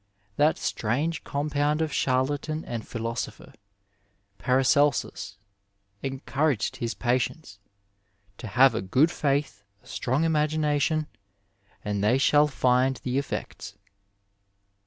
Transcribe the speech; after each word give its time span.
That 0.35 0.57
strange 0.57 1.23
compound 1.23 1.79
of 1.79 1.93
charlatan 1.93 2.65
and 2.65 2.87
philosopher, 2.87 3.53
Paracelsus, 4.39 5.37
encouraged 6.01 6.77
his 6.77 6.95
patients'' 6.95 7.59
to 8.39 8.47
have 8.47 8.73
a 8.73 8.81
good 8.81 9.11
faith, 9.11 9.63
a 9.83 9.85
strong 9.85 10.23
imagination, 10.23 11.05
and 11.85 12.03
they 12.03 12.17
shall 12.17 12.47
find 12.47 12.99
the 13.03 13.19
effects" 13.19 13.73
(Burton). 13.73 13.81